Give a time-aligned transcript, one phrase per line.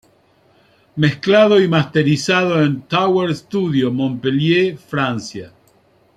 [0.97, 5.51] Mezclado y Masterizado en: Tower Studio, Montpellier Francia.